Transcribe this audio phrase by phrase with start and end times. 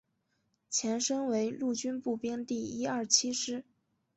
[0.67, 3.63] 前身为陆军步兵第一二七师